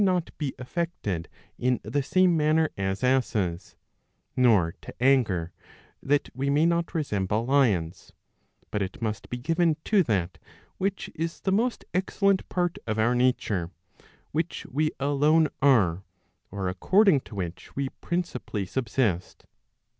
[0.01, 1.29] 475 not be affected
[1.59, 3.75] in the same manner as asses;
[4.35, 5.51] nor to anger,
[6.01, 8.11] that we may not resemble lions;
[8.71, 10.39] but it must be giveh to that
[10.79, 13.69] which is the most excel¬ lent part of our nature,
[14.31, 16.01] which we alone are,
[16.49, 19.45] or according to which we principally subsist.